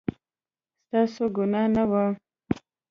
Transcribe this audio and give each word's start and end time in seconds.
ستاسو 0.85 1.23
ګناه 1.35 1.67
نه 1.73 1.83
وه 1.89 2.05